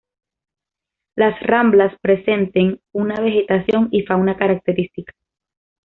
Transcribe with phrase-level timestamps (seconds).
[1.15, 5.13] Las ramblas presenten una vegetación y fauna características.